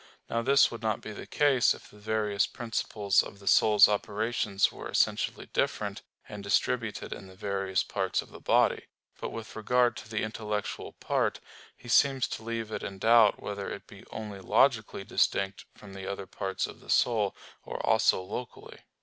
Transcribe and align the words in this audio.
Now 0.31 0.41
this 0.41 0.71
would 0.71 0.81
not 0.81 0.99
be 1.01 1.11
the 1.11 1.27
case 1.27 1.75
if 1.75 1.91
the 1.91 1.99
various 1.99 2.47
principles 2.47 3.21
of 3.21 3.37
the 3.37 3.45
soul's 3.45 3.87
operations 3.87 4.71
were 4.71 4.89
essentially 4.89 5.45
different, 5.53 6.01
and 6.27 6.43
distributed 6.43 7.13
in 7.13 7.27
the 7.27 7.35
various 7.35 7.83
parts 7.83 8.23
of 8.23 8.31
the 8.31 8.39
body. 8.39 8.87
But 9.19 9.29
with 9.29 9.55
regard 9.55 9.95
to 9.97 10.09
the 10.09 10.23
intellectual 10.23 10.93
part, 10.93 11.39
he 11.77 11.87
seems 11.87 12.27
to 12.29 12.41
leave 12.43 12.71
it 12.71 12.81
in 12.81 12.97
doubt 12.97 13.43
whether 13.43 13.69
it 13.69 13.85
be 13.85 14.03
"only 14.09 14.39
logically" 14.39 15.03
distinct 15.03 15.65
from 15.75 15.93
the 15.93 16.07
other 16.11 16.25
parts 16.25 16.65
of 16.65 16.79
the 16.79 16.89
soul, 16.89 17.35
"or 17.63 17.77
also 17.85 18.23
locally." 18.23 18.79